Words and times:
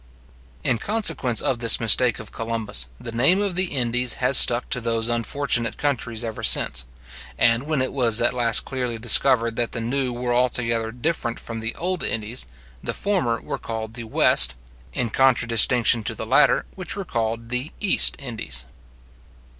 In 0.63 0.79
consequence 0.79 1.41
of 1.41 1.59
this 1.59 1.79
mistake 1.79 2.17
of 2.17 2.31
Columbus, 2.31 2.89
the 2.99 3.11
name 3.11 3.39
of 3.39 3.53
the 3.53 3.65
Indies 3.65 4.13
has 4.15 4.35
stuck 4.35 4.67
to 4.71 4.81
those 4.81 5.09
unfortunate 5.09 5.77
countries 5.77 6.23
ever 6.23 6.41
since; 6.41 6.87
and 7.37 7.67
when 7.67 7.83
it 7.83 7.93
was 7.93 8.19
at 8.19 8.33
last 8.33 8.65
clearly 8.65 8.97
discovered 8.97 9.57
that 9.57 9.73
the 9.73 9.79
new 9.79 10.11
were 10.11 10.33
altogether 10.33 10.91
different 10.91 11.39
from 11.39 11.59
the 11.59 11.75
old 11.75 12.01
Indies, 12.01 12.47
the 12.83 12.95
former 12.95 13.39
were 13.41 13.59
called 13.59 13.93
the 13.93 14.05
West, 14.05 14.55
in 14.91 15.11
contradistinction 15.11 16.03
to 16.05 16.15
the 16.15 16.25
latter, 16.25 16.65
which 16.73 16.95
were 16.95 17.05
called 17.05 17.49
the 17.49 17.71
East 17.79 18.15
Indies. 18.17 18.65